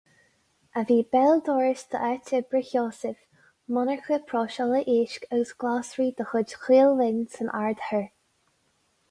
A 0.79 0.81
bhí 0.91 0.95
béal 1.15 1.41
dorais 1.49 1.83
d'áit 1.91 2.31
oibre 2.37 2.61
Sheosaimh, 2.69 3.21
monarcha 3.77 4.19
próiseála 4.33 4.81
éisc 4.95 5.29
agus 5.37 5.53
glasraí 5.65 6.09
de 6.23 6.29
chuid 6.33 6.57
Ghael-Linn 6.65 7.23
san 7.37 7.55
Aird 7.63 7.87
Thoir. 7.87 8.11